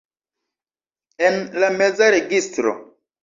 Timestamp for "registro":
2.17-2.75